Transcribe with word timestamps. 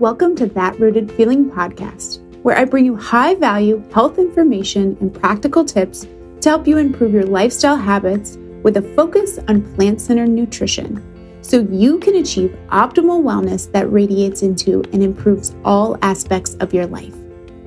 Welcome 0.00 0.34
to 0.36 0.46
That 0.46 0.80
Rooted 0.80 1.12
Feeling 1.12 1.50
podcast, 1.50 2.22
where 2.42 2.56
I 2.56 2.64
bring 2.64 2.86
you 2.86 2.96
high 2.96 3.34
value 3.34 3.84
health 3.92 4.18
information 4.18 4.96
and 4.98 5.12
practical 5.12 5.62
tips 5.62 6.06
to 6.40 6.48
help 6.48 6.66
you 6.66 6.78
improve 6.78 7.12
your 7.12 7.26
lifestyle 7.26 7.76
habits 7.76 8.38
with 8.62 8.78
a 8.78 8.94
focus 8.96 9.38
on 9.46 9.74
plant 9.74 10.00
centered 10.00 10.30
nutrition 10.30 11.04
so 11.42 11.68
you 11.70 11.98
can 11.98 12.14
achieve 12.14 12.58
optimal 12.68 13.22
wellness 13.22 13.70
that 13.72 13.92
radiates 13.92 14.40
into 14.40 14.82
and 14.94 15.02
improves 15.02 15.54
all 15.66 15.98
aspects 16.00 16.54
of 16.60 16.72
your 16.72 16.86
life, 16.86 17.14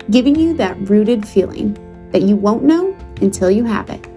giving 0.10 0.36
you 0.36 0.56
that 0.56 0.90
rooted 0.90 1.28
feeling 1.28 1.76
that 2.12 2.24
you 2.24 2.36
won't 2.36 2.64
know 2.64 2.98
until 3.22 3.52
you 3.52 3.64
have 3.64 3.92
it. 3.92 4.08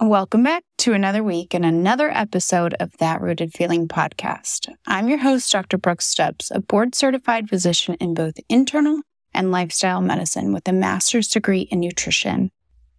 Welcome 0.00 0.42
back 0.42 0.64
to 0.78 0.92
another 0.92 1.22
week 1.22 1.54
and 1.54 1.64
another 1.64 2.10
episode 2.10 2.74
of 2.74 2.90
That 2.98 3.20
Rooted 3.20 3.52
Feeling 3.54 3.86
podcast. 3.86 4.68
I'm 4.88 5.08
your 5.08 5.18
host, 5.18 5.50
Dr. 5.52 5.78
Brooke 5.78 6.02
Stubbs, 6.02 6.50
a 6.52 6.60
board 6.60 6.96
certified 6.96 7.48
physician 7.48 7.94
in 8.00 8.12
both 8.12 8.34
internal 8.48 9.00
and 9.32 9.52
lifestyle 9.52 10.00
medicine 10.00 10.52
with 10.52 10.66
a 10.66 10.72
master's 10.72 11.28
degree 11.28 11.62
in 11.70 11.78
nutrition. 11.78 12.50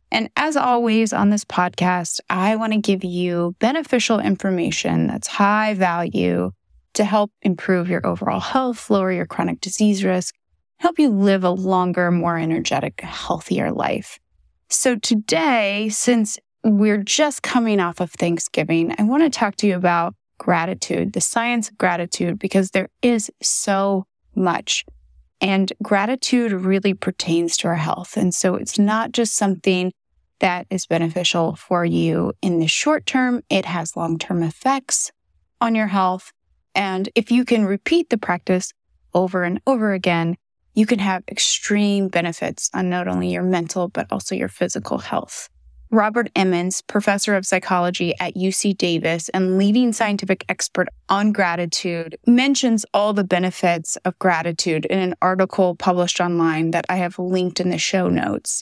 And 0.09 0.29
as 0.37 0.55
always 0.55 1.11
on 1.11 1.31
this 1.31 1.43
podcast, 1.43 2.21
I 2.29 2.55
want 2.55 2.71
to 2.71 2.79
give 2.79 3.03
you 3.03 3.55
beneficial 3.59 4.21
information 4.21 5.07
that's 5.07 5.27
high 5.27 5.73
value 5.73 6.51
to 6.93 7.03
help 7.03 7.29
improve 7.41 7.89
your 7.89 8.07
overall 8.07 8.39
health, 8.39 8.89
lower 8.89 9.11
your 9.11 9.25
chronic 9.25 9.59
disease 9.59 10.05
risk, 10.05 10.33
help 10.77 10.97
you 10.97 11.09
live 11.09 11.43
a 11.43 11.49
longer, 11.49 12.09
more 12.09 12.37
energetic, 12.37 13.01
healthier 13.01 13.71
life. 13.71 14.17
So 14.69 14.95
today, 14.95 15.89
since 15.89 16.39
we're 16.65 17.03
just 17.03 17.43
coming 17.43 17.79
off 17.79 17.99
of 17.99 18.11
Thanksgiving. 18.11 18.95
I 18.97 19.03
want 19.03 19.21
to 19.21 19.29
talk 19.29 19.55
to 19.57 19.67
you 19.67 19.75
about 19.75 20.15
gratitude, 20.39 21.13
the 21.13 21.21
science 21.21 21.69
of 21.69 21.77
gratitude, 21.77 22.39
because 22.39 22.71
there 22.71 22.89
is 23.03 23.29
so 23.39 24.07
much. 24.33 24.83
And 25.39 25.71
gratitude 25.83 26.51
really 26.51 26.95
pertains 26.95 27.55
to 27.57 27.67
our 27.67 27.75
health. 27.75 28.17
And 28.17 28.33
so 28.33 28.55
it's 28.55 28.79
not 28.79 29.11
just 29.11 29.35
something 29.35 29.93
that 30.39 30.65
is 30.71 30.87
beneficial 30.87 31.55
for 31.55 31.85
you 31.85 32.33
in 32.41 32.59
the 32.59 32.67
short 32.67 33.05
term, 33.05 33.43
it 33.49 33.65
has 33.65 33.95
long 33.95 34.17
term 34.17 34.41
effects 34.41 35.11
on 35.61 35.75
your 35.75 35.87
health. 35.87 36.31
And 36.73 37.09
if 37.13 37.31
you 37.31 37.45
can 37.45 37.65
repeat 37.65 38.09
the 38.09 38.17
practice 38.17 38.73
over 39.13 39.43
and 39.43 39.61
over 39.67 39.93
again, 39.93 40.35
you 40.73 40.87
can 40.87 40.99
have 40.99 41.23
extreme 41.29 42.07
benefits 42.07 42.71
on 42.73 42.89
not 42.89 43.07
only 43.07 43.31
your 43.31 43.43
mental, 43.43 43.87
but 43.87 44.07
also 44.11 44.33
your 44.33 44.49
physical 44.49 44.97
health. 44.97 45.47
Robert 45.95 46.29
Emmons, 46.35 46.81
professor 46.81 47.35
of 47.35 47.45
psychology 47.45 48.13
at 48.19 48.35
UC 48.35 48.77
Davis 48.77 49.29
and 49.29 49.57
leading 49.57 49.93
scientific 49.93 50.43
expert 50.49 50.89
on 51.07 51.31
gratitude, 51.31 52.17
mentions 52.27 52.85
all 52.93 53.13
the 53.13 53.23
benefits 53.23 53.95
of 54.03 54.19
gratitude 54.19 54.83
in 54.85 54.99
an 54.99 55.15
article 55.21 55.73
published 55.73 56.19
online 56.19 56.71
that 56.71 56.85
I 56.89 56.97
have 56.97 57.17
linked 57.17 57.61
in 57.61 57.69
the 57.69 57.77
show 57.77 58.09
notes. 58.09 58.61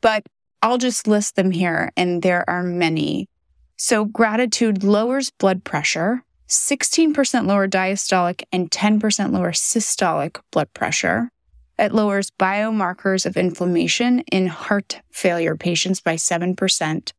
But 0.00 0.24
I'll 0.62 0.78
just 0.78 1.06
list 1.06 1.36
them 1.36 1.50
here, 1.50 1.92
and 1.94 2.22
there 2.22 2.48
are 2.48 2.62
many. 2.62 3.28
So, 3.76 4.06
gratitude 4.06 4.82
lowers 4.82 5.30
blood 5.30 5.64
pressure, 5.64 6.24
16% 6.48 7.46
lower 7.46 7.68
diastolic, 7.68 8.44
and 8.50 8.70
10% 8.70 9.32
lower 9.32 9.52
systolic 9.52 10.40
blood 10.50 10.72
pressure. 10.72 11.30
It 11.78 11.92
lowers 11.92 12.30
biomarkers 12.30 13.26
of 13.26 13.36
inflammation 13.36 14.20
in 14.30 14.46
heart 14.46 15.00
failure 15.10 15.56
patients 15.56 16.00
by 16.00 16.14
7%. 16.16 17.12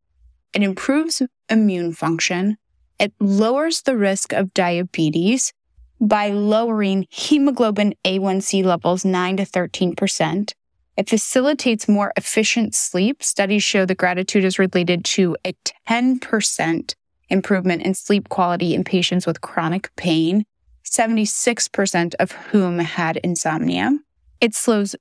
It 0.52 0.62
improves 0.62 1.22
immune 1.50 1.92
function. 1.92 2.56
It 2.98 3.12
lowers 3.18 3.82
the 3.82 3.96
risk 3.96 4.32
of 4.32 4.54
diabetes 4.54 5.52
by 6.00 6.28
lowering 6.28 7.06
hemoglobin 7.10 7.94
A1C 8.04 8.64
levels 8.64 9.04
9 9.04 9.38
to 9.38 9.44
13%. 9.44 10.52
It 10.96 11.08
facilitates 11.08 11.88
more 11.88 12.12
efficient 12.16 12.74
sleep. 12.74 13.22
Studies 13.22 13.64
show 13.64 13.84
that 13.84 13.98
gratitude 13.98 14.44
is 14.44 14.58
related 14.58 15.04
to 15.06 15.36
a 15.44 15.54
10% 15.88 16.94
improvement 17.28 17.82
in 17.82 17.94
sleep 17.94 18.28
quality 18.28 18.74
in 18.74 18.84
patients 18.84 19.26
with 19.26 19.40
chronic 19.40 19.90
pain, 19.96 20.44
76% 20.84 22.14
of 22.20 22.32
whom 22.32 22.78
had 22.78 23.16
insomnia. 23.18 23.98
It 24.40 24.54
slows 24.54 24.94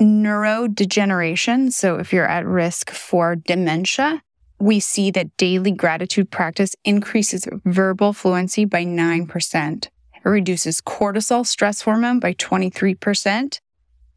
neurodegeneration. 0.00 1.72
So 1.72 1.98
if 1.98 2.12
you're 2.12 2.28
at 2.28 2.46
risk 2.46 2.90
for 2.90 3.36
dementia, 3.36 4.22
we 4.60 4.80
see 4.80 5.10
that 5.12 5.36
daily 5.36 5.70
gratitude 5.70 6.30
practice 6.30 6.74
increases 6.84 7.46
verbal 7.64 8.12
fluency 8.12 8.64
by 8.64 8.84
9%. 8.84 9.84
It 9.84 9.92
reduces 10.24 10.80
cortisol 10.80 11.46
stress 11.46 11.82
hormone 11.82 12.20
by 12.20 12.34
23%. 12.34 13.60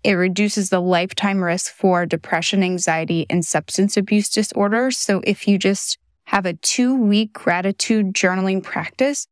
It 0.04 0.14
reduces 0.14 0.70
the 0.70 0.82
lifetime 0.82 1.44
risk 1.44 1.72
for 1.72 2.08
depression, 2.08 2.64
anxiety, 2.64 3.28
and 3.30 3.46
substance 3.46 3.98
abuse 3.98 4.30
disorders. 4.30 4.98
So 4.98 5.22
if 5.24 5.48
you 5.48 5.60
just 5.60 6.00
have 6.26 6.46
a 6.46 6.54
two 6.54 6.96
week 6.96 7.34
gratitude 7.34 8.14
journaling 8.14 8.64
practice, 8.64 9.28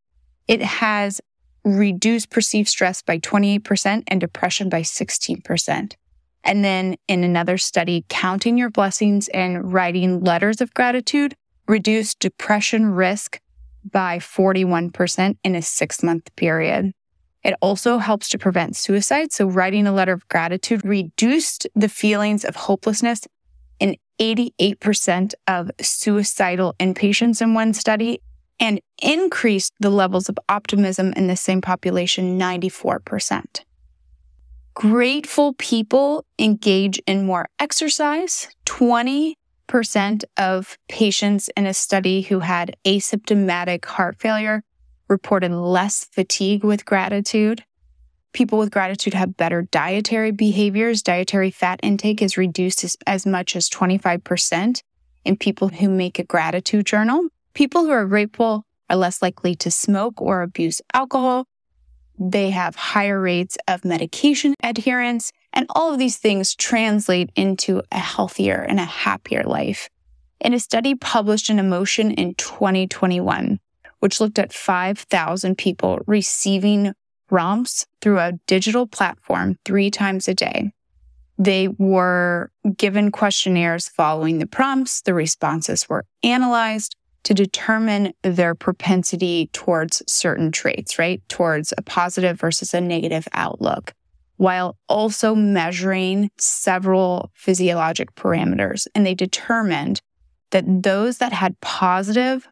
it 0.48 0.62
has 0.62 1.22
reduce 1.64 2.26
perceived 2.26 2.68
stress 2.68 3.02
by 3.02 3.20
28% 3.20 4.04
and 4.08 4.22
depression 4.22 4.70
by 4.70 4.82
16%. 4.82 5.94
And 6.44 6.64
then 6.64 6.96
in 7.08 7.24
another 7.24 7.58
study, 7.58 8.06
counting 8.10 8.58
your 8.58 8.70
blessings 8.70 9.28
and 9.30 9.74
writing 9.74 10.24
letters 10.24 10.62
of 10.62 10.74
gratitude 10.74 11.36
reduced 11.68 12.20
depression 12.20 12.88
risk 12.88 13.40
by 13.84 14.18
41% 14.18 15.38
in 15.44 15.56
a 15.56 15.62
six 15.62 16.02
month 16.02 16.34
period. 16.36 16.94
It 17.44 17.56
also 17.62 18.00
helps 18.00 18.30
to 18.30 18.38
prevent 18.38 18.76
suicide. 18.76 19.32
So 19.32 19.46
writing 19.46 19.88
a 19.88 19.94
letter 19.94 20.12
of 20.12 20.28
gratitude 20.28 20.84
reduced 20.84 21.68
the 21.76 21.90
feelings 21.90 22.44
of 22.44 22.56
hopelessness 22.56 23.22
in 23.80 23.96
88% 24.20 25.34
of 25.48 25.72
suicidal 25.80 26.76
inpatients 26.80 27.42
in 27.42 27.54
one 27.54 27.74
study 27.74 28.22
and 28.60 28.82
increased 29.02 29.74
the 29.80 29.90
levels 29.90 30.30
of 30.30 30.38
optimism 30.48 31.14
in 31.14 31.28
the 31.28 31.36
same 31.36 31.62
population 31.62 32.40
94%. 32.40 33.64
Grateful 34.74 35.54
people 35.54 36.26
engage 36.38 37.00
in 37.06 37.26
more 37.26 37.50
exercise. 37.60 38.48
20% 38.66 39.34
of 40.38 40.78
patients 40.88 41.50
in 41.58 41.66
a 41.66 41.74
study 41.74 42.22
who 42.22 42.40
had 42.40 42.76
asymptomatic 42.86 43.84
heart 43.86 44.18
failure 44.18 44.64
reported 45.10 45.52
less 45.52 46.06
fatigue 46.06 46.64
with 46.64 46.86
gratitude. 46.86 47.64
People 48.32 48.60
with 48.60 48.72
gratitude 48.72 49.16
have 49.16 49.36
better 49.36 49.64
dietary 49.64 50.32
behaviors. 50.32 51.02
Dietary 51.02 51.52
fat 51.52 51.80
intake 51.82 52.22
is 52.22 52.38
reduced 52.38 52.84
as, 52.84 52.96
as 53.08 53.26
much 53.26 53.56
as 53.56 53.70
25% 53.70 54.82
in 55.26 55.36
people 55.36 55.70
who 55.70 55.90
make 55.90 56.20
a 56.20 56.24
gratitude 56.24 56.86
journal. 56.86 57.28
People 57.54 57.86
who 57.86 57.92
are 57.92 58.06
grateful 58.06 58.66
are 58.90 58.96
less 58.96 59.22
likely 59.22 59.56
to 59.56 59.72
smoke 59.72 60.22
or 60.22 60.42
abuse 60.42 60.82
alcohol. 60.94 61.46
They 62.18 62.50
have 62.50 62.76
higher 62.76 63.20
rates 63.20 63.58
of 63.68 63.86
medication 63.86 64.54
adherence. 64.62 65.32
And 65.54 65.66
all 65.70 65.92
of 65.92 66.00
these 66.00 66.18
things 66.18 66.56
translate 66.56 67.32
into 67.36 67.82
a 67.92 68.00
healthier 68.00 68.62
and 68.62 68.80
a 68.80 68.86
happier 68.86 69.44
life. 69.44 69.90
In 70.40 70.54
a 70.54 70.60
study 70.60 70.96
published 70.96 71.50
in 71.50 71.60
Emotion 71.60 72.12
in 72.12 72.36
2021, 72.36 73.60
which 74.00 74.22
looked 74.22 74.40
at 74.40 74.54
5,000 74.54 75.58
people 75.58 76.00
receiving 76.06 76.94
prompts 77.28 77.86
through 78.02 78.20
a 78.20 78.34
digital 78.48 78.88
platform 78.88 79.58
three 79.66 79.90
times 79.90 80.28
a 80.28 80.34
day, 80.34 80.72
they 81.38 81.70
were 81.70 82.52
given 82.76 83.12
questionnaires 83.12 83.88
following 83.88 84.40
the 84.40 84.46
prompts. 84.46 85.02
The 85.02 85.14
responses 85.14 85.88
were 85.88 86.06
analyzed 86.22 86.96
to 87.24 87.34
determine 87.34 88.14
their 88.24 88.56
propensity 88.56 89.50
towards 89.54 90.02
certain 90.08 90.52
traits, 90.52 90.98
right? 90.98 91.22
Towards 91.30 91.74
a 91.78 91.82
positive 91.82 92.40
versus 92.40 92.74
a 92.74 92.82
negative 92.82 93.28
outlook, 93.34 93.94
while 94.38 94.78
also 94.88 95.36
measuring 95.36 96.30
several 96.38 97.32
physiologic 97.34 98.16
parameters. 98.16 98.88
And 98.96 99.06
they 99.06 99.16
determined 99.16 100.02
that 100.52 100.84
those 100.84 101.18
that 101.18 101.34
had 101.34 101.60
positive 101.62 102.48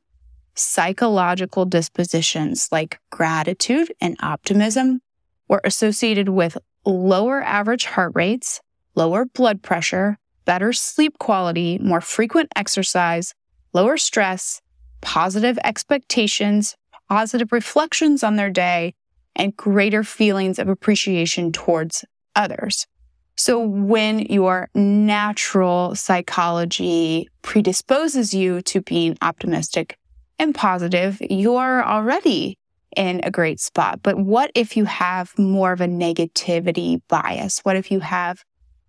psychological 0.56 1.66
dispositions 1.66 2.68
like 2.72 3.00
gratitude 3.12 3.94
and 4.02 4.18
optimism 4.22 5.00
were 5.48 5.62
associated 5.64 6.30
with 6.30 6.58
lower 6.86 7.42
average 7.42 7.86
heart 7.86 8.12
rates, 8.16 8.60
lower 8.96 9.26
blood 9.26 9.62
pressure, 9.62 10.18
better 10.46 10.74
sleep 10.74 11.20
quality, 11.20 11.78
more 11.80 12.02
frequent 12.02 12.50
exercise, 12.56 13.34
lower 13.74 13.98
stress, 13.98 14.62
positive 15.02 15.58
expectations, 15.64 16.76
positive 17.10 17.52
reflections 17.52 18.24
on 18.24 18.36
their 18.36 18.50
day, 18.50 18.94
and 19.36 19.56
greater 19.56 20.04
feelings 20.04 20.60
of 20.60 20.68
appreciation 20.68 21.52
towards 21.52 22.04
others. 22.36 22.88
So 23.36 23.60
when 23.60 24.20
your 24.20 24.70
natural 24.74 25.94
psychology 25.94 27.30
predisposes 27.44 28.34
you 28.34 28.62
to 28.64 28.82
being 28.82 29.16
optimistic 29.22 29.98
and 30.40 30.56
positive, 30.56 31.22
you're 31.22 31.86
already 31.86 32.58
in 32.96 33.22
a 33.24 33.30
great 33.30 33.60
spot. 33.60 34.00
But 34.02 34.18
what 34.18 34.52
if 34.56 34.76
you 34.76 34.86
have 34.86 35.38
more 35.38 35.72
of 35.72 35.82
a 35.82 35.88
negativity 35.88 37.02
bias? 37.08 37.60
What 37.60 37.76
if 37.76 37.92
you 37.92 38.00
have 38.00 38.44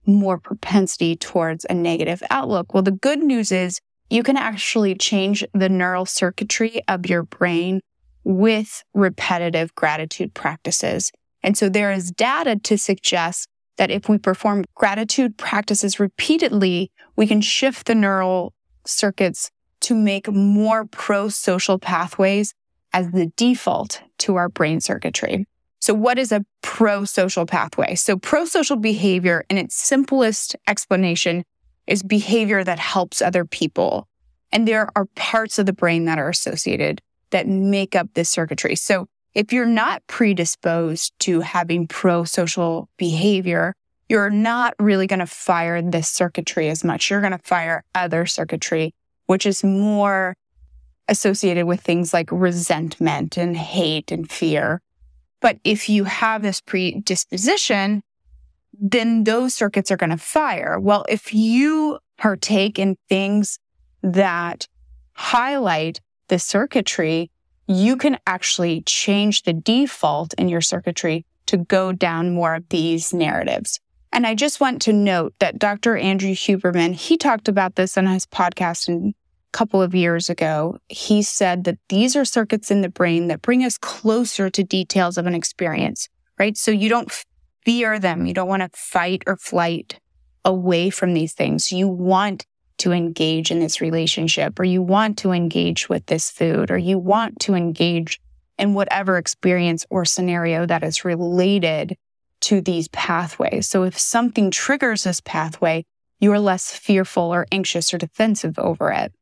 more 0.07 0.39
propensity 0.39 1.15
towards 1.15 1.67
a 1.69 1.75
negative 1.75 2.23
outlook? 2.31 2.73
Well, 2.73 2.83
the 2.83 2.91
good 2.91 3.19
news 3.19 3.53
is 3.53 3.81
you 4.11 4.23
can 4.23 4.37
actually 4.37 4.95
change 4.95 5.45
the 5.53 5.69
neural 5.69 6.07
circuitry 6.07 6.83
of 6.89 7.07
your 7.07 7.23
brain 7.23 7.81
with 8.25 8.85
repetitive 8.95 9.75
gratitude 9.75 10.35
practices. 10.35 11.13
And 11.43 11.57
so 11.57 11.69
there 11.69 11.93
is 11.93 12.11
data 12.11 12.57
to 12.57 12.77
suggest 12.79 13.49
that 13.77 13.91
if 13.91 14.09
we 14.09 14.19
perform 14.19 14.65
gratitude 14.75 15.39
practices 15.39 16.01
repeatedly, 16.01 16.91
we 17.17 17.27
can 17.27 17.41
shift 17.41 17.87
the 17.87 17.95
neural 17.95 18.53
circuits 18.87 19.51
to 19.81 19.95
make 19.95 20.29
more 20.29 20.85
pro 20.87 21.29
social 21.29 21.79
pathways 21.79 22.55
as 22.93 23.11
the 23.13 23.27
default 23.37 24.03
to 24.19 24.37
our 24.37 24.49
brain 24.49 24.81
circuitry. 24.81 25.47
So, 25.81 25.95
what 25.95 26.19
is 26.19 26.33
a 26.33 26.45
pro 26.61 27.05
social 27.05 27.47
pathway? 27.47 27.95
So, 27.95 28.19
pro 28.19 28.45
social 28.45 28.77
behavior, 28.77 29.45
in 29.49 29.59
its 29.59 29.77
simplest 29.77 30.57
explanation, 30.67 31.45
is 31.89 32.03
behavior 32.03 32.63
that 32.63 32.79
helps 32.79 33.21
other 33.21 33.45
people. 33.45 34.07
And 34.53 34.69
there 34.69 34.89
are 34.95 35.07
parts 35.17 35.59
of 35.59 35.67
the 35.67 35.73
brain 35.73 36.05
that 36.05 36.19
are 36.19 36.29
associated 36.29 37.03
that 37.31 37.49
make 37.49 37.97
up 37.97 38.09
this 38.15 38.31
circuitry. 38.31 38.77
So, 38.77 39.07
if 39.35 39.53
you're 39.53 39.67
not 39.67 40.03
predisposed 40.07 41.13
to 41.21 41.41
having 41.41 41.87
pro 41.87 42.25
social 42.25 42.89
behavior, 42.97 43.75
you're 44.09 44.31
not 44.31 44.75
really 44.79 45.07
going 45.07 45.19
to 45.19 45.27
fire 45.27 45.83
this 45.83 46.09
circuitry 46.09 46.69
as 46.71 46.83
much. 46.83 47.11
You're 47.11 47.21
going 47.21 47.33
to 47.33 47.39
fire 47.39 47.85
other 47.95 48.25
circuitry, 48.27 48.95
which 49.27 49.45
is 49.45 49.63
more 49.63 50.35
associated 51.09 51.67
with 51.67 51.81
things 51.81 52.13
like 52.13 52.31
resentment 52.33 53.37
and 53.37 53.57
hate 53.57 54.11
and 54.11 54.31
fear. 54.31 54.81
But 55.41 55.59
if 55.63 55.89
you 55.89 56.05
have 56.05 56.43
this 56.43 56.61
predisposition, 56.61 58.03
then 58.73 59.25
those 59.25 59.55
circuits 59.55 59.91
are 59.91 59.97
going 59.97 60.11
to 60.11 60.17
fire. 60.17 60.79
Well, 60.79 61.05
if 61.09 61.33
you 61.35 61.99
partake 62.17 62.79
in 62.79 62.97
things 63.09 63.59
that 64.03 64.67
highlight 65.13 66.01
the 66.29 66.39
circuitry, 66.39 67.31
you 67.67 67.97
can 67.97 68.19
actually 68.27 68.83
change 68.83 69.43
the 69.43 69.53
default 69.53 70.35
in 70.35 70.49
your 70.49 70.61
circuitry 70.61 71.27
to 71.47 71.57
go 71.57 71.93
down 71.93 72.35
more 72.35 72.55
of 72.55 72.69
these 72.69 73.13
narratives. 73.13 73.81
And 74.13 74.27
I 74.27 74.35
just 74.35 74.61
want 74.61 74.81
to 74.83 74.93
note 74.93 75.35
that 75.39 75.59
Dr. 75.59 75.97
Andrew 75.97 76.31
Huberman, 76.31 76.95
he 76.95 77.17
talked 77.17 77.49
about 77.49 77.77
this 77.77 77.99
on 77.99 78.07
his 78.07 78.27
podcast 78.27 78.89
a 78.89 79.13
couple 79.53 79.83
of 79.83 79.95
years 79.95 80.31
ago. 80.31 80.79
He 80.89 81.23
said 81.23 81.65
that 81.65 81.79
these 81.89 82.17
are 82.17 82.25
circuits 82.25 82.71
in 82.71 82.81
the 82.81 82.89
brain 82.89 83.29
that 83.29 83.43
bring 83.43 83.65
us 83.65 83.77
closer 83.77 84.49
to 84.51 84.65
details 84.65 85.19
of 85.19 85.27
an 85.27 85.35
experience, 85.35 86.09
right? 86.39 86.57
So 86.57 86.71
you 86.71 86.89
don't 86.89 87.13
fear 87.69 87.99
them. 87.99 88.25
You 88.25 88.33
don't 88.33 88.49
want 88.49 88.63
to 88.63 88.71
fight 88.73 89.25
or 89.27 89.37
flight 89.37 90.01
away 90.43 90.89
from 90.89 91.13
these 91.13 91.35
things. 91.35 91.71
You 91.71 91.87
want 91.87 92.47
to 92.79 92.93
engage 92.93 93.51
in 93.51 93.59
this 93.59 93.83
relationship 93.83 94.59
or 94.59 94.65
you 94.65 94.81
want 94.81 95.19
to 95.19 95.33
engage 95.33 95.87
with 95.87 96.07
this 96.07 96.31
food 96.31 96.71
or 96.71 96.79
you 96.79 96.99
want 96.99 97.41
to 97.41 97.55
engage 97.55 98.23
in 98.57 98.73
whatever 98.73 99.19
experience 99.19 99.85
or 99.91 100.07
scenario 100.07 100.65
that 100.65 100.83
is 100.83 101.05
related 101.05 101.95
to 102.41 102.63
these 102.63 102.89
pathways. 102.89 103.67
So 103.67 103.83
if 103.83 103.99
something 103.99 104.51
triggers 104.51 105.05
this 105.05 105.21
pathway, 105.21 105.85
you're 106.21 106.41
less 106.41 106.75
fearful 106.75 107.35
or 107.35 107.47
anxious 107.53 107.93
or 107.93 107.99
defensive 107.99 108.59
over 108.59 108.91
it. 108.91 109.13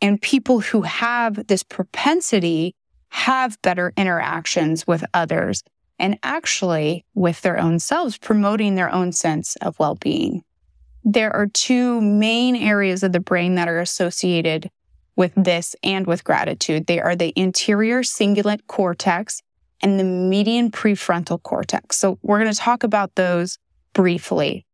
And 0.00 0.20
people 0.20 0.58
who 0.58 0.82
have 0.82 1.46
this 1.46 1.62
propensity 1.62 2.74
have 3.10 3.62
better 3.62 3.92
interactions 3.96 4.88
with 4.88 5.04
others 5.14 5.62
and 6.02 6.18
actually 6.24 7.06
with 7.14 7.40
their 7.42 7.58
own 7.58 7.78
selves, 7.78 8.18
promoting 8.18 8.74
their 8.74 8.92
own 8.92 9.12
sense 9.12 9.56
of 9.62 9.78
well 9.78 9.94
being. 9.94 10.42
There 11.04 11.34
are 11.34 11.46
two 11.46 12.00
main 12.00 12.56
areas 12.56 13.02
of 13.02 13.12
the 13.12 13.20
brain 13.20 13.54
that 13.54 13.68
are 13.68 13.78
associated 13.78 14.68
with 15.14 15.32
this 15.36 15.76
and 15.82 16.06
with 16.06 16.24
gratitude. 16.24 16.86
They 16.86 17.00
are 17.00 17.14
the 17.14 17.32
anterior 17.38 18.02
cingulate 18.02 18.66
cortex 18.66 19.42
and 19.80 19.98
the 19.98 20.04
median 20.04 20.70
prefrontal 20.70 21.42
cortex. 21.42 21.96
So 21.96 22.18
we're 22.22 22.40
going 22.40 22.52
to 22.52 22.58
talk 22.58 22.82
about 22.82 23.14
those 23.14 23.58
briefly. 23.92 24.66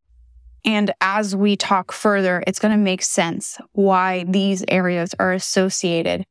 And 0.64 0.92
as 1.00 1.36
we 1.36 1.56
talk 1.56 1.92
further, 1.92 2.42
it's 2.46 2.58
going 2.58 2.72
to 2.72 2.82
make 2.82 3.02
sense 3.02 3.58
why 3.72 4.24
these 4.24 4.64
areas 4.68 5.14
are 5.18 5.32
associated 5.32 6.24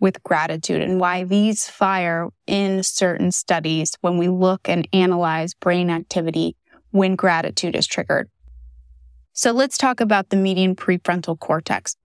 with 0.00 0.22
gratitude 0.22 0.82
and 0.82 1.00
why 1.00 1.24
these 1.24 1.68
fire 1.68 2.28
in 2.46 2.82
certain 2.82 3.30
studies 3.30 3.92
when 4.00 4.18
we 4.18 4.28
look 4.28 4.68
and 4.68 4.88
analyze 4.92 5.54
brain 5.54 5.90
activity 5.90 6.56
when 6.90 7.16
gratitude 7.16 7.74
is 7.74 7.86
triggered. 7.86 8.28
So 9.32 9.52
let's 9.52 9.78
talk 9.78 10.00
about 10.00 10.28
the 10.30 10.36
median 10.36 10.76
prefrontal 10.76 11.38
cortex. 11.38 11.96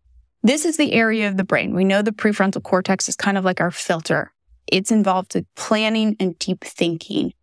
This 0.41 0.65
is 0.65 0.77
the 0.77 0.93
area 0.93 1.27
of 1.27 1.37
the 1.37 1.43
brain. 1.43 1.75
We 1.75 1.83
know 1.83 2.01
the 2.01 2.11
prefrontal 2.11 2.63
cortex 2.63 3.09
is 3.09 3.15
kind 3.15 3.37
of 3.37 3.45
like 3.45 3.61
our 3.61 3.71
filter. 3.71 4.31
It's 4.67 4.91
involved 4.91 5.35
with 5.35 5.45
planning 5.55 6.15
and 6.19 6.39
deep 6.39 6.63
thinking. 6.63 7.33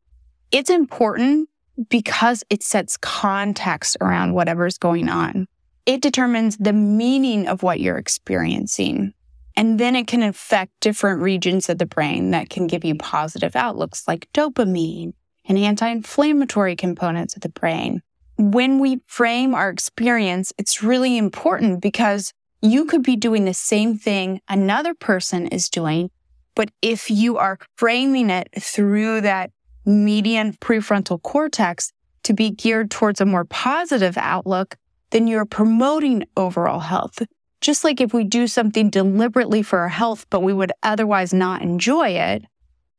It's 0.50 0.70
important 0.70 1.48
because 1.88 2.42
it 2.48 2.62
sets 2.62 2.96
context 2.96 3.96
around 4.00 4.32
whatever's 4.32 4.78
going 4.78 5.08
on. 5.08 5.46
It 5.84 6.00
determines 6.00 6.56
the 6.56 6.72
meaning 6.72 7.46
of 7.46 7.62
what 7.62 7.80
you're 7.80 7.98
experiencing. 7.98 9.12
And 9.56 9.80
then 9.80 9.96
it 9.96 10.06
can 10.06 10.22
affect 10.22 10.72
different 10.80 11.22
regions 11.22 11.68
of 11.68 11.78
the 11.78 11.86
brain 11.86 12.30
that 12.32 12.50
can 12.50 12.66
give 12.66 12.84
you 12.84 12.94
positive 12.94 13.56
outlooks 13.56 14.06
like 14.06 14.28
dopamine 14.34 15.14
and 15.46 15.58
anti 15.58 15.88
inflammatory 15.88 16.76
components 16.76 17.36
of 17.36 17.42
the 17.42 17.48
brain. 17.48 18.02
When 18.38 18.78
we 18.80 19.00
frame 19.06 19.54
our 19.54 19.70
experience, 19.70 20.52
it's 20.58 20.82
really 20.82 21.16
important 21.16 21.80
because 21.80 22.32
you 22.60 22.84
could 22.84 23.02
be 23.02 23.16
doing 23.16 23.44
the 23.44 23.54
same 23.54 23.96
thing 23.96 24.40
another 24.48 24.92
person 24.94 25.46
is 25.46 25.70
doing 25.70 26.10
but 26.56 26.70
if 26.82 27.08
you 27.10 27.36
are 27.36 27.58
framing 27.76 28.30
it 28.30 28.48
through 28.58 29.20
that 29.20 29.52
median 29.84 30.54
prefrontal 30.54 31.22
cortex 31.22 31.92
to 32.24 32.32
be 32.32 32.50
geared 32.50 32.90
towards 32.90 33.20
a 33.20 33.26
more 33.26 33.44
positive 33.44 34.16
outlook, 34.16 34.76
then 35.10 35.28
you're 35.28 35.44
promoting 35.44 36.24
overall 36.36 36.80
health. 36.80 37.22
Just 37.60 37.84
like 37.84 38.00
if 38.00 38.12
we 38.12 38.24
do 38.24 38.46
something 38.46 38.90
deliberately 38.90 39.62
for 39.62 39.80
our 39.80 39.88
health, 39.88 40.26
but 40.30 40.40
we 40.40 40.52
would 40.52 40.72
otherwise 40.82 41.32
not 41.32 41.62
enjoy 41.62 42.10
it, 42.10 42.44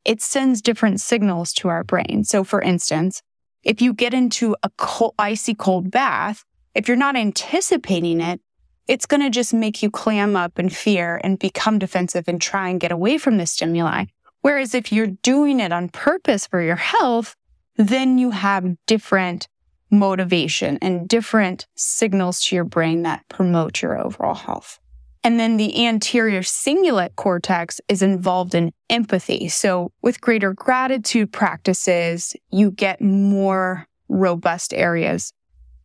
it 0.04 0.20
sends 0.20 0.62
different 0.62 1.00
signals 1.00 1.52
to 1.54 1.68
our 1.68 1.84
brain. 1.84 2.24
So 2.24 2.44
for 2.44 2.60
instance, 2.60 3.22
if 3.62 3.82
you 3.82 3.92
get 3.92 4.14
into 4.14 4.56
a 4.62 4.70
cold, 4.76 5.14
icy 5.18 5.54
cold 5.54 5.90
bath, 5.90 6.44
if 6.74 6.88
you're 6.88 6.96
not 6.96 7.16
anticipating 7.16 8.20
it, 8.20 8.40
it's 8.86 9.06
going 9.06 9.20
to 9.20 9.30
just 9.30 9.52
make 9.52 9.82
you 9.82 9.90
clam 9.90 10.34
up 10.34 10.58
in 10.58 10.70
fear 10.70 11.20
and 11.22 11.38
become 11.38 11.78
defensive 11.78 12.26
and 12.26 12.40
try 12.40 12.68
and 12.68 12.80
get 12.80 12.90
away 12.90 13.18
from 13.18 13.36
the 13.36 13.46
stimuli. 13.46 14.06
Whereas 14.40 14.74
if 14.74 14.92
you're 14.92 15.08
doing 15.08 15.60
it 15.60 15.72
on 15.72 15.90
purpose 15.90 16.46
for 16.46 16.62
your 16.62 16.76
health, 16.76 17.36
then 17.76 18.16
you 18.16 18.30
have 18.30 18.76
different 18.86 19.46
motivation 19.90 20.78
and 20.82 21.08
different 21.08 21.66
signals 21.74 22.42
to 22.42 22.54
your 22.54 22.64
brain 22.64 23.02
that 23.02 23.24
promote 23.28 23.82
your 23.82 23.98
overall 23.98 24.34
health. 24.34 24.78
And 25.24 25.38
then 25.38 25.56
the 25.56 25.86
anterior 25.86 26.40
cingulate 26.40 27.16
cortex 27.16 27.80
is 27.88 28.02
involved 28.02 28.54
in 28.54 28.72
empathy. 28.88 29.48
So 29.48 29.92
with 30.00 30.20
greater 30.20 30.52
gratitude 30.54 31.32
practices, 31.32 32.36
you 32.50 32.70
get 32.70 33.00
more 33.00 33.86
robust 34.08 34.72
areas 34.72 35.32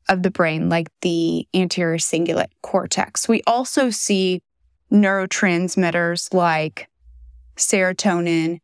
of 0.09 0.23
the 0.23 0.31
brain, 0.31 0.69
like 0.69 0.89
the 1.01 1.47
anterior 1.53 1.97
cingulate 1.97 2.51
cortex. 2.61 3.27
We 3.27 3.41
also 3.47 3.89
see 3.89 4.41
neurotransmitters 4.91 6.33
like 6.33 6.87
serotonin, 7.57 8.59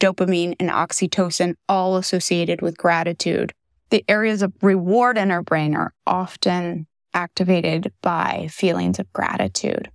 dopamine, 0.00 0.54
and 0.58 0.70
oxytocin 0.70 1.54
all 1.68 1.96
associated 1.96 2.62
with 2.62 2.76
gratitude. 2.76 3.52
The 3.90 4.04
areas 4.08 4.42
of 4.42 4.52
reward 4.62 5.16
in 5.16 5.30
our 5.30 5.42
brain 5.42 5.74
are 5.74 5.94
often 6.06 6.86
activated 7.14 7.92
by 8.02 8.48
feelings 8.50 8.98
of 8.98 9.12
gratitude. 9.12 9.90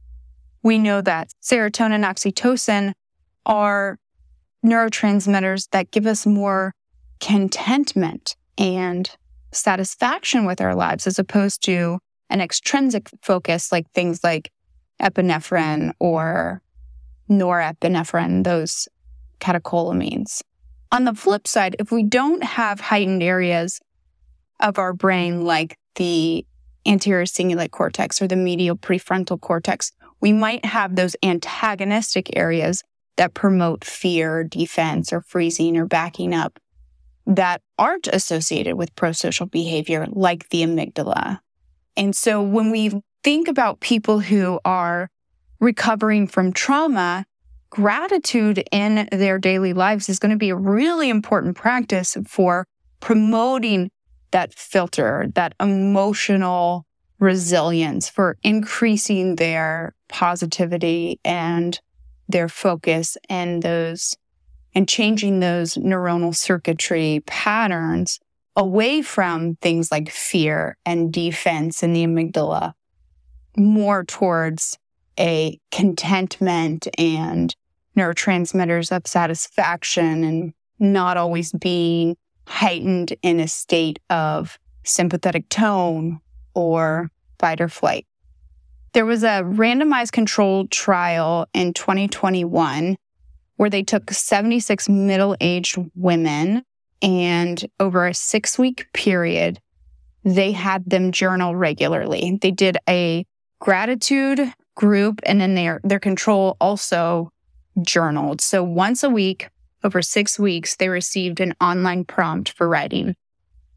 We 0.64 0.80
know 0.80 1.02
that 1.02 1.32
serotonin 1.42 1.94
and 1.94 2.04
oxytocin 2.04 2.94
are 3.46 4.00
neurotransmitters 4.66 5.70
that 5.72 5.92
give 5.92 6.08
us 6.08 6.26
more 6.26 6.74
contentment 7.20 8.36
and 8.58 9.10
satisfaction 9.52 10.46
with 10.46 10.62
our 10.62 10.76
lives 10.76 11.06
as 11.06 11.20
opposed 11.20 11.64
to 11.64 12.00
an 12.30 12.42
extrinsic 12.42 13.10
focus 13.22 13.72
like 13.72 13.90
things 13.92 14.24
like 14.24 14.52
epinephrine 15.02 15.92
or 16.00 16.62
norepinephrine, 17.30 18.44
those 18.44 18.88
catecholamines. 19.40 20.42
On 20.92 21.06
the 21.06 21.14
flip 21.14 21.48
side, 21.48 21.76
if 21.80 21.92
we 21.92 22.04
don't 22.04 22.44
have 22.44 22.80
heightened 22.80 23.24
areas 23.24 23.80
of 24.64 24.80
our 24.80 24.94
brain 24.94 25.44
like 25.46 25.78
the 25.96 26.46
anterior 26.86 27.26
cingulate 27.26 27.72
cortex 27.72 28.22
or 28.22 28.28
the 28.28 28.36
medial 28.36 28.76
prefrontal 28.76 29.40
cortex, 29.40 29.92
we 30.22 30.34
might 30.34 30.66
have 30.66 30.96
those 30.96 31.16
antagonistic 31.22 32.36
areas 32.36 32.84
that 33.18 33.34
promote 33.34 33.84
fear, 33.84 34.44
defense, 34.44 35.14
or 35.14 35.22
freezing 35.22 35.78
or 35.78 35.86
backing 35.86 36.34
up 36.34 36.60
that 37.26 37.62
aren't 37.78 38.08
associated 38.08 38.76
with 38.76 38.96
prosocial 38.96 39.50
behavior, 39.50 40.08
like 40.12 40.50
the 40.50 40.64
amygdala. 40.64 41.40
And 41.96 42.16
so 42.16 42.42
when 42.42 42.72
we 42.72 43.02
think 43.24 43.48
about 43.48 43.80
people 43.80 44.20
who 44.20 44.60
are 44.66 45.10
recovering 45.60 46.28
from 46.28 46.52
trauma, 46.52 47.26
gratitude 47.70 48.64
in 48.72 49.08
their 49.12 49.40
daily 49.40 49.74
lives 49.74 50.10
is 50.10 50.20
going 50.20 50.32
to 50.32 50.38
be 50.38 50.50
a 50.50 50.56
really 50.56 51.10
important 51.10 51.56
practice 51.56 52.18
for 52.28 52.68
promoting 53.00 53.90
that 54.34 54.54
filter, 54.54 55.28
that 55.36 55.54
emotional 55.60 56.86
resilience, 57.20 58.10
for 58.10 58.38
increasing 58.44 59.36
their 59.36 59.96
positivity 60.10 61.20
and 61.24 61.80
their 62.28 62.50
focus 62.50 63.16
and 63.30 63.64
those 63.64 64.18
and 64.76 64.90
changing 64.90 65.40
those 65.40 65.76
neuronal 65.76 66.36
circuitry 66.36 67.22
patterns 67.28 68.20
away 68.56 69.04
from 69.04 69.56
things 69.58 69.92
like 69.92 70.10
fear 70.10 70.78
and 70.84 71.14
defense 71.14 71.84
in 71.84 71.94
the 71.94 72.04
amygdala 72.04 72.74
more 73.56 74.04
towards 74.04 74.80
a 75.20 75.60
contentment 75.72 76.88
and 76.98 77.56
neurotransmitters 77.96 78.96
of 78.96 79.06
satisfaction 79.06 80.24
and 80.24 80.54
not 80.80 81.18
always 81.18 81.52
being 81.52 82.16
heightened 82.48 83.16
in 83.22 83.40
a 83.40 83.48
state 83.48 84.00
of 84.10 84.60
sympathetic 84.84 85.50
tone 85.50 86.20
or 86.54 87.10
fight 87.40 87.62
or 87.62 87.70
flight. 87.70 88.06
There 88.94 89.06
was 89.06 89.24
a 89.24 89.42
randomized 89.44 90.12
controlled 90.12 90.70
trial 90.70 91.48
in 91.54 91.74
2021 91.74 92.96
where 93.56 93.70
they 93.70 93.84
took 93.84 94.12
76 94.12 94.88
middle 94.90 95.36
aged 95.40 95.78
women 95.96 96.64
and 97.02 97.66
over 97.80 98.08
a 98.08 98.14
six 98.14 98.58
week 98.58 98.88
period, 98.94 99.60
they 100.24 100.52
had 100.54 100.90
them 100.90 101.12
journal 101.12 101.56
regularly. 101.56 102.38
They 102.42 102.52
did 102.52 102.78
a 102.88 103.26
gratitude 103.60 104.54
group 104.76 105.20
and 105.24 105.42
then 105.42 105.56
their, 105.56 105.82
their 105.84 106.00
control 106.00 106.56
also 106.62 107.32
journaled. 107.82 108.42
So 108.42 108.64
once 108.64 109.04
a 109.04 109.10
week, 109.10 109.50
over 109.84 110.02
six 110.02 110.40
weeks, 110.40 110.76
they 110.76 110.90
received 110.90 111.40
an 111.40 111.54
online 111.60 112.06
prompt 112.06 112.52
for 112.52 112.68
writing 112.68 113.16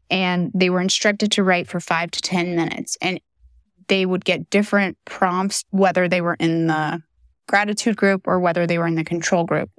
and 0.09 0.51
they 0.53 0.69
were 0.69 0.81
instructed 0.81 1.31
to 1.33 1.43
write 1.43 1.67
for 1.67 1.79
five 1.79 2.11
to 2.11 2.21
10 2.21 2.55
minutes. 2.55 2.97
And 3.01 3.19
they 3.87 4.05
would 4.05 4.25
get 4.25 4.49
different 4.49 4.97
prompts, 5.05 5.63
whether 5.69 6.07
they 6.07 6.21
were 6.21 6.35
in 6.35 6.67
the 6.67 7.01
gratitude 7.47 7.97
group 7.97 8.27
or 8.27 8.39
whether 8.39 8.67
they 8.67 8.77
were 8.77 8.87
in 8.87 8.95
the 8.95 9.03
control 9.03 9.45
group. 9.45 9.69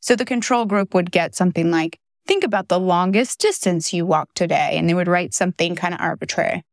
So 0.00 0.14
the 0.14 0.24
control 0.24 0.64
group 0.64 0.94
would 0.94 1.10
get 1.10 1.34
something 1.34 1.70
like, 1.70 1.98
think 2.26 2.44
about 2.44 2.68
the 2.68 2.80
longest 2.80 3.40
distance 3.40 3.92
you 3.92 4.06
walked 4.06 4.36
today. 4.36 4.76
And 4.76 4.88
they 4.88 4.94
would 4.94 5.08
write 5.08 5.34
something 5.34 5.74
kind 5.74 5.94
of 5.94 6.00
arbitrary. 6.00 6.64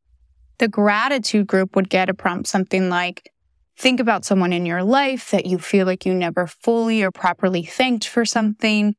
The 0.58 0.68
gratitude 0.68 1.48
group 1.48 1.76
would 1.76 1.90
get 1.90 2.10
a 2.10 2.14
prompt 2.14 2.48
something 2.48 2.90
like, 2.90 3.32
think 3.78 4.00
about 4.00 4.24
someone 4.24 4.54
in 4.54 4.66
your 4.66 4.84
life 4.84 5.32
that 5.32 5.46
you 5.46 5.58
feel 5.58 5.86
like 5.86 6.06
you 6.06 6.14
never 6.14 6.48
fully 6.48 7.04
or 7.04 7.12
properly 7.12 7.64
thanked 7.64 8.08
for 8.08 8.24
something, 8.24 8.96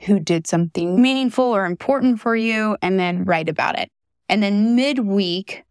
who 0.00 0.18
did 0.20 0.46
something 0.46 1.00
meaningful 1.00 1.44
or 1.44 1.64
important 1.64 2.20
for 2.20 2.34
you, 2.34 2.76
and 2.82 2.98
then 2.98 3.24
write 3.24 3.48
about 3.48 3.78
it. 3.78 3.88
And 4.28 4.42
then 4.42 4.76
midweek, 4.76 5.64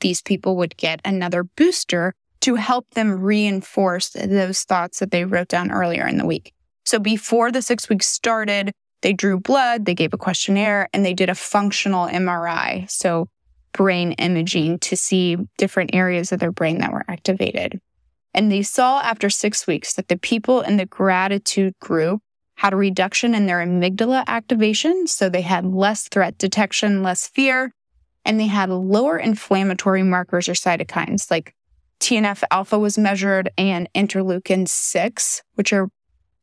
these 0.00 0.22
people 0.22 0.56
would 0.56 0.76
get 0.76 1.00
another 1.04 1.44
booster 1.44 2.14
to 2.40 2.56
help 2.56 2.90
them 2.90 3.20
reinforce 3.20 4.10
those 4.10 4.62
thoughts 4.64 4.98
that 4.98 5.10
they 5.10 5.24
wrote 5.24 5.48
down 5.48 5.70
earlier 5.70 6.06
in 6.06 6.18
the 6.18 6.26
week. 6.26 6.52
So 6.84 6.98
before 6.98 7.50
the 7.50 7.62
six 7.62 7.88
weeks 7.88 8.06
started, 8.06 8.72
they 9.00 9.12
drew 9.12 9.40
blood, 9.40 9.84
they 9.84 9.94
gave 9.94 10.12
a 10.12 10.18
questionnaire, 10.18 10.88
and 10.92 11.04
they 11.04 11.14
did 11.14 11.30
a 11.30 11.34
functional 11.34 12.06
MRI. 12.06 12.90
So 12.90 13.28
brain 13.72 14.12
imaging 14.12 14.78
to 14.78 14.96
see 14.96 15.36
different 15.58 15.94
areas 15.94 16.32
of 16.32 16.38
their 16.38 16.52
brain 16.52 16.78
that 16.78 16.92
were 16.92 17.04
activated. 17.08 17.80
And 18.32 18.50
they 18.50 18.62
saw 18.62 19.00
after 19.00 19.30
six 19.30 19.66
weeks 19.66 19.94
that 19.94 20.08
the 20.08 20.16
people 20.16 20.60
in 20.60 20.76
the 20.76 20.86
gratitude 20.86 21.74
group 21.80 22.20
had 22.56 22.72
a 22.72 22.76
reduction 22.76 23.34
in 23.34 23.46
their 23.46 23.58
amygdala 23.58 24.24
activation. 24.26 25.06
So 25.06 25.28
they 25.28 25.42
had 25.42 25.66
less 25.66 26.08
threat 26.08 26.38
detection, 26.38 27.02
less 27.02 27.26
fear, 27.26 27.72
and 28.24 28.38
they 28.38 28.46
had 28.46 28.70
lower 28.70 29.18
inflammatory 29.18 30.02
markers 30.02 30.48
or 30.48 30.52
cytokines 30.54 31.30
like 31.30 31.54
TNF 32.00 32.42
alpha 32.50 32.78
was 32.78 32.98
measured 32.98 33.50
and 33.56 33.88
interleukin 33.94 34.68
6, 34.68 35.42
which 35.54 35.72
are 35.72 35.88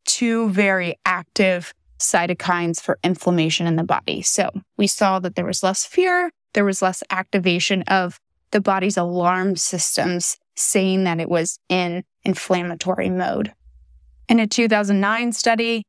two 0.04 0.48
very 0.50 0.96
active 1.04 1.72
cytokines 1.98 2.80
for 2.80 2.98
inflammation 3.04 3.66
in 3.66 3.76
the 3.76 3.84
body. 3.84 4.22
So 4.22 4.50
we 4.76 4.86
saw 4.86 5.20
that 5.20 5.36
there 5.36 5.46
was 5.46 5.62
less 5.62 5.84
fear, 5.84 6.32
there 6.54 6.64
was 6.64 6.82
less 6.82 7.02
activation 7.10 7.82
of 7.82 8.18
the 8.50 8.60
body's 8.60 8.96
alarm 8.96 9.56
systems 9.56 10.36
saying 10.56 11.04
that 11.04 11.20
it 11.20 11.28
was 11.28 11.58
in 11.68 12.04
inflammatory 12.24 13.08
mode. 13.08 13.52
In 14.28 14.40
a 14.40 14.46
2009 14.46 15.32
study, 15.32 15.84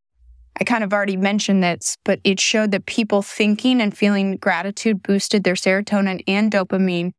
I 0.60 0.63
kind 0.63 0.83
of 0.83 0.93
already 0.93 1.17
mentioned 1.17 1.63
this, 1.63 1.98
but 2.03 2.19
it 2.24 2.39
showed 2.39 2.72
that 2.72 2.86
people 2.86 3.22
thinking 3.22 3.81
and 3.81 3.95
feeling 3.95 4.38
gratitude 4.38 5.01
boosted 5.01 5.43
their 5.43 5.55
serotonin 5.55 6.24
and 6.27 6.51
dopamine 6.51 7.12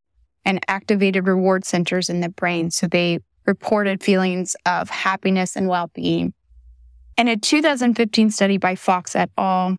and 0.44 0.64
activated 0.68 1.26
reward 1.26 1.64
centers 1.64 2.08
in 2.08 2.20
the 2.20 2.28
brain. 2.28 2.70
So 2.70 2.86
they 2.86 3.18
reported 3.46 4.02
feelings 4.02 4.54
of 4.66 4.88
happiness 4.88 5.56
and 5.56 5.68
well 5.68 5.90
being. 5.94 6.32
In 7.16 7.28
a 7.28 7.36
2015 7.36 8.30
study 8.30 8.56
by 8.56 8.74
Fox 8.74 9.14
et 9.16 9.30
al., 9.36 9.76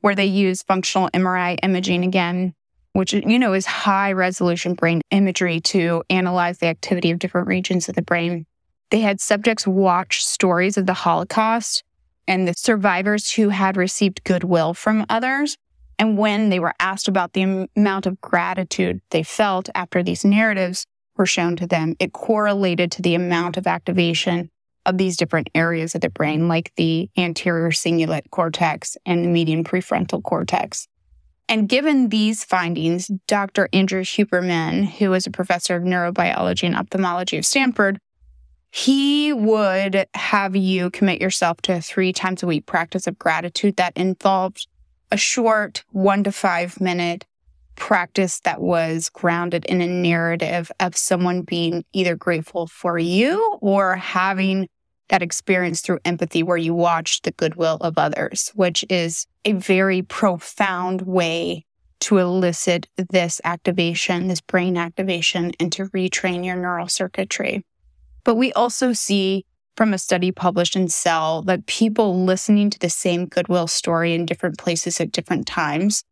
where 0.00 0.14
they 0.14 0.26
used 0.26 0.66
functional 0.66 1.10
MRI 1.10 1.58
imaging 1.62 2.04
again, 2.04 2.54
which, 2.92 3.12
you 3.12 3.38
know, 3.38 3.52
is 3.52 3.66
high 3.66 4.12
resolution 4.12 4.74
brain 4.74 5.00
imagery 5.10 5.60
to 5.60 6.02
analyze 6.08 6.58
the 6.58 6.66
activity 6.66 7.10
of 7.10 7.18
different 7.18 7.48
regions 7.48 7.88
of 7.88 7.94
the 7.94 8.02
brain. 8.02 8.46
They 8.90 9.00
had 9.00 9.20
subjects 9.20 9.66
watch 9.66 10.24
stories 10.24 10.76
of 10.76 10.86
the 10.86 10.94
Holocaust 10.94 11.82
and 12.28 12.46
the 12.46 12.54
survivors 12.54 13.32
who 13.32 13.48
had 13.48 13.76
received 13.76 14.22
goodwill 14.22 14.74
from 14.74 15.06
others. 15.08 15.56
And 15.98 16.16
when 16.16 16.50
they 16.50 16.60
were 16.60 16.74
asked 16.78 17.08
about 17.08 17.32
the 17.32 17.66
amount 17.76 18.06
of 18.06 18.20
gratitude 18.20 19.00
they 19.10 19.24
felt 19.24 19.68
after 19.74 20.02
these 20.02 20.24
narratives 20.24 20.84
were 21.16 21.26
shown 21.26 21.56
to 21.56 21.66
them, 21.66 21.96
it 21.98 22.12
correlated 22.12 22.92
to 22.92 23.02
the 23.02 23.16
amount 23.16 23.56
of 23.56 23.66
activation 23.66 24.50
of 24.86 24.98
these 24.98 25.16
different 25.16 25.50
areas 25.54 25.94
of 25.94 26.02
the 26.02 26.10
brain, 26.10 26.46
like 26.46 26.72
the 26.76 27.10
anterior 27.16 27.70
cingulate 27.70 28.30
cortex 28.30 28.96
and 29.04 29.24
the 29.24 29.28
median 29.28 29.64
prefrontal 29.64 30.22
cortex. 30.22 30.86
And 31.48 31.68
given 31.68 32.10
these 32.10 32.44
findings, 32.44 33.10
Dr. 33.26 33.68
Andrew 33.72 34.02
Huberman, 34.02 34.86
who 34.86 35.14
is 35.14 35.26
a 35.26 35.30
professor 35.30 35.76
of 35.76 35.82
neurobiology 35.82 36.64
and 36.64 36.76
ophthalmology 36.76 37.38
at 37.38 37.46
Stanford, 37.46 37.98
he 38.70 39.32
would 39.32 40.06
have 40.14 40.54
you 40.54 40.90
commit 40.90 41.20
yourself 41.20 41.60
to 41.62 41.76
a 41.76 41.80
three 41.80 42.12
times 42.12 42.42
a 42.42 42.46
week 42.46 42.66
practice 42.66 43.06
of 43.06 43.18
gratitude 43.18 43.76
that 43.76 43.96
involved 43.96 44.66
a 45.10 45.16
short 45.16 45.84
one 45.90 46.22
to 46.24 46.32
five 46.32 46.80
minute 46.80 47.24
practice 47.76 48.40
that 48.40 48.60
was 48.60 49.08
grounded 49.08 49.64
in 49.66 49.80
a 49.80 49.86
narrative 49.86 50.70
of 50.80 50.96
someone 50.96 51.42
being 51.42 51.84
either 51.92 52.16
grateful 52.16 52.66
for 52.66 52.98
you 52.98 53.56
or 53.60 53.96
having 53.96 54.68
that 55.08 55.22
experience 55.22 55.80
through 55.80 56.00
empathy 56.04 56.42
where 56.42 56.56
you 56.56 56.74
watch 56.74 57.22
the 57.22 57.30
goodwill 57.32 57.78
of 57.80 57.96
others, 57.96 58.52
which 58.54 58.84
is 58.90 59.26
a 59.44 59.52
very 59.52 60.02
profound 60.02 61.02
way 61.02 61.64
to 62.00 62.18
elicit 62.18 62.86
this 62.96 63.40
activation, 63.44 64.28
this 64.28 64.40
brain 64.40 64.76
activation, 64.76 65.52
and 65.58 65.72
to 65.72 65.86
retrain 65.86 66.44
your 66.44 66.56
neural 66.56 66.88
circuitry. 66.88 67.64
But 68.28 68.34
we 68.34 68.52
also 68.52 68.92
see 68.92 69.46
from 69.74 69.94
a 69.94 69.98
study 69.98 70.32
published 70.32 70.76
in 70.76 70.88
Cell 70.88 71.40
that 71.44 71.64
people 71.64 72.26
listening 72.26 72.68
to 72.68 72.78
the 72.78 72.90
same 72.90 73.24
goodwill 73.24 73.66
story 73.66 74.12
in 74.12 74.26
different 74.26 74.58
places 74.58 75.00
at 75.00 75.12
different 75.12 75.46
times 75.46 76.04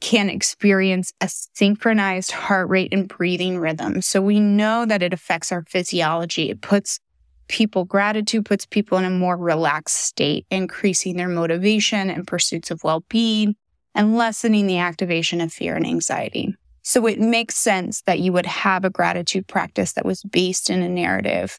can 0.00 0.28
experience 0.28 1.12
a 1.20 1.28
synchronized 1.28 2.32
heart 2.32 2.68
rate 2.68 2.92
and 2.92 3.06
breathing 3.06 3.56
rhythm. 3.56 4.02
So 4.02 4.20
we 4.20 4.40
know 4.40 4.84
that 4.84 5.00
it 5.00 5.12
affects 5.12 5.52
our 5.52 5.62
physiology. 5.68 6.50
It 6.50 6.60
puts 6.60 6.98
people, 7.46 7.84
gratitude 7.84 8.46
puts 8.46 8.66
people 8.66 8.98
in 8.98 9.04
a 9.04 9.10
more 9.10 9.36
relaxed 9.36 9.98
state, 9.98 10.46
increasing 10.50 11.16
their 11.16 11.28
motivation 11.28 12.10
and 12.10 12.26
pursuits 12.26 12.72
of 12.72 12.82
well 12.82 13.04
being 13.08 13.54
and 13.94 14.16
lessening 14.16 14.66
the 14.66 14.78
activation 14.78 15.40
of 15.40 15.52
fear 15.52 15.76
and 15.76 15.86
anxiety. 15.86 16.52
So 16.90 17.06
it 17.06 17.20
makes 17.20 17.56
sense 17.56 18.02
that 18.06 18.18
you 18.18 18.32
would 18.32 18.46
have 18.46 18.84
a 18.84 18.90
gratitude 18.90 19.46
practice 19.46 19.92
that 19.92 20.04
was 20.04 20.24
based 20.24 20.68
in 20.68 20.82
a 20.82 20.88
narrative 20.88 21.56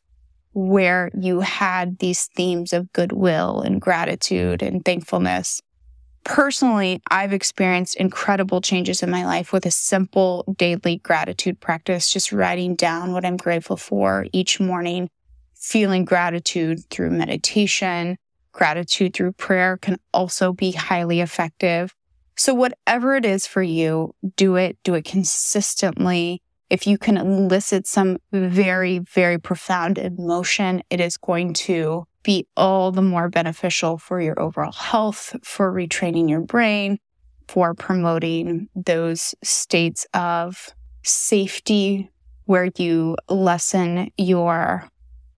where 0.52 1.10
you 1.18 1.40
had 1.40 2.00
these 2.00 2.28
themes 2.36 2.74
of 2.74 2.92
goodwill 2.92 3.62
and 3.62 3.80
gratitude 3.80 4.62
and 4.62 4.84
thankfulness. 4.84 5.62
Personally, 6.26 7.02
I've 7.10 7.32
experienced 7.32 7.96
incredible 7.96 8.60
changes 8.60 9.02
in 9.02 9.10
my 9.10 9.26
life 9.26 9.54
with 9.54 9.66
a 9.66 9.72
simple 9.72 10.44
daily 10.58 10.98
gratitude 10.98 11.62
practice, 11.62 12.12
just 12.12 12.34
writing 12.34 12.76
down 12.76 13.14
what 13.14 13.24
I'm 13.24 13.38
grateful 13.38 13.78
for 13.78 14.26
each 14.34 14.60
morning, 14.60 15.10
feeling 15.56 16.04
gratitude 16.04 16.84
through 16.90 17.12
meditation, 17.12 18.18
Gratitude 18.52 19.14
through 19.14 19.32
prayer 19.32 19.78
can 19.78 19.98
also 20.14 20.52
be 20.52 20.72
highly 20.72 21.22
effective. 21.22 21.96
So, 22.44 22.56
whatever 22.56 23.16
it 23.16 23.24
is 23.24 23.46
for 23.46 23.62
you, 23.62 24.16
do 24.36 24.56
it, 24.56 24.76
do 24.84 24.96
it 24.96 25.06
consistently. 25.06 26.42
If 26.72 26.88
you 26.88 26.98
can 26.98 27.18
elicit 27.18 27.86
some 27.86 28.18
very, 28.32 28.98
very 28.98 29.38
profound 29.38 30.00
emotion, 30.00 30.82
it 30.90 31.00
is 31.00 31.18
going 31.18 31.54
to 31.70 32.06
be 32.24 32.48
all 32.58 32.92
the 32.92 33.04
more 33.04 33.30
beneficial 33.30 34.00
for 34.00 34.20
your 34.20 34.40
overall 34.42 34.72
health, 34.72 35.36
for 35.44 35.72
retraining 35.72 36.32
your 36.32 36.42
brain, 36.42 36.98
for 37.48 37.76
promoting 37.76 38.70
those 38.74 39.36
states 39.44 40.08
of 40.16 40.74
safety 41.04 42.10
where 42.46 42.72
you 42.76 43.18
lessen 43.30 44.10
your 44.18 44.90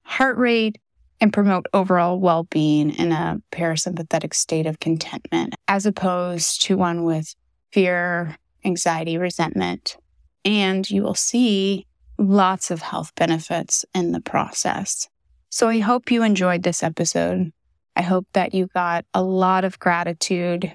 heart 0.04 0.38
rate 0.38 0.78
and 1.20 1.34
promote 1.34 1.68
overall 1.74 2.20
well 2.20 2.44
being 2.46 2.92
in 2.92 3.12
a 3.12 3.42
parasympathetic 3.52 4.34
state 4.34 4.66
of 4.66 4.80
contentment, 4.80 5.56
as 5.68 5.86
opposed 5.86 6.62
to 6.64 6.78
one 6.78 7.04
with 7.04 7.36
fear, 7.72 8.38
anxiety, 8.66 9.18
resentment. 9.18 9.98
And 10.46 10.90
you 10.90 11.04
will 11.04 11.16
see 11.16 11.88
lots 12.18 12.72
of 12.72 12.82
health 12.82 13.14
benefits 13.16 13.86
in 13.96 14.12
the 14.12 14.22
process. 14.22 15.08
So 15.50 15.68
I 15.68 15.80
hope 15.80 16.12
you 16.12 16.24
enjoyed 16.24 16.64
this 16.64 16.84
episode. 16.84 17.52
I 17.96 18.02
hope 18.02 18.28
that 18.34 18.54
you 18.54 18.68
got 18.68 19.06
a 19.14 19.22
lot 19.22 19.64
of 19.64 19.80
gratitude 19.80 20.74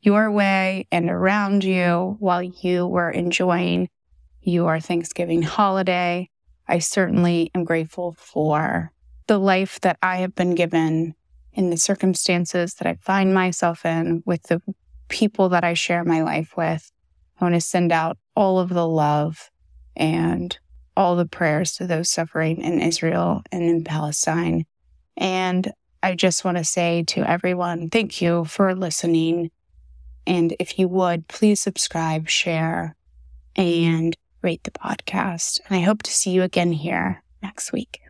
your 0.00 0.30
way 0.30 0.86
and 0.92 1.10
around 1.10 1.64
you 1.64 2.16
while 2.20 2.42
you 2.42 2.86
were 2.86 3.10
enjoying 3.10 3.88
your 4.40 4.78
Thanksgiving 4.78 5.42
holiday. 5.42 6.30
I 6.68 6.78
certainly 6.78 7.50
am 7.54 7.64
grateful 7.64 8.12
for 8.18 8.92
the 9.26 9.38
life 9.38 9.80
that 9.80 9.98
I 10.02 10.16
have 10.18 10.34
been 10.34 10.54
given 10.54 11.14
in 11.52 11.70
the 11.70 11.76
circumstances 11.76 12.74
that 12.74 12.86
I 12.86 12.94
find 12.94 13.34
myself 13.34 13.84
in 13.84 14.22
with 14.26 14.44
the 14.44 14.60
people 15.08 15.48
that 15.50 15.64
I 15.64 15.74
share 15.74 16.04
my 16.04 16.22
life 16.22 16.56
with. 16.56 16.90
I 17.40 17.44
want 17.44 17.54
to 17.54 17.60
send 17.60 17.92
out 17.92 18.18
all 18.34 18.58
of 18.58 18.68
the 18.68 18.86
love 18.86 19.50
and 19.96 20.56
all 20.96 21.16
the 21.16 21.26
prayers 21.26 21.72
to 21.76 21.86
those 21.86 22.10
suffering 22.10 22.60
in 22.60 22.80
Israel 22.80 23.42
and 23.52 23.62
in 23.62 23.84
Palestine. 23.84 24.64
And 25.16 25.72
I 26.02 26.14
just 26.14 26.44
want 26.44 26.58
to 26.58 26.64
say 26.64 27.04
to 27.08 27.28
everyone, 27.28 27.88
thank 27.90 28.20
you 28.20 28.44
for 28.44 28.74
listening. 28.74 29.50
And 30.26 30.54
if 30.58 30.78
you 30.78 30.88
would, 30.88 31.28
please 31.28 31.60
subscribe, 31.60 32.28
share, 32.28 32.96
and 33.54 34.16
rate 34.42 34.64
the 34.64 34.70
podcast. 34.70 35.60
And 35.68 35.76
I 35.76 35.80
hope 35.80 36.02
to 36.04 36.12
see 36.12 36.30
you 36.30 36.42
again 36.42 36.72
here 36.72 37.22
next 37.42 37.72
week. 37.72 38.05